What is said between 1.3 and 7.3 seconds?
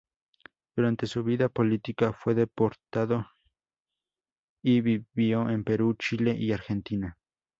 política fue deportado y vivió en Perú, Chile y Argentina.